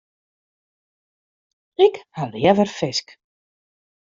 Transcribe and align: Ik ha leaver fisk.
Ik 1.85 1.95
ha 2.15 2.23
leaver 2.31 2.69
fisk. 2.79 3.07